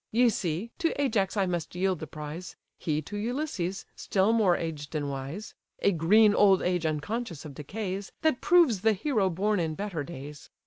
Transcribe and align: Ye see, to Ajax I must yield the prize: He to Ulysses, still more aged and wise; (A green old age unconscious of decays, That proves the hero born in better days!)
Ye 0.11 0.29
see, 0.29 0.71
to 0.79 0.99
Ajax 0.99 1.37
I 1.37 1.45
must 1.45 1.75
yield 1.75 1.99
the 1.99 2.07
prize: 2.07 2.55
He 2.79 3.03
to 3.03 3.15
Ulysses, 3.17 3.85
still 3.95 4.33
more 4.33 4.57
aged 4.57 4.95
and 4.95 5.11
wise; 5.11 5.53
(A 5.83 5.91
green 5.91 6.33
old 6.33 6.63
age 6.63 6.87
unconscious 6.87 7.45
of 7.45 7.53
decays, 7.53 8.11
That 8.23 8.41
proves 8.41 8.81
the 8.81 8.93
hero 8.93 9.29
born 9.29 9.59
in 9.59 9.75
better 9.75 10.03
days!) 10.03 10.49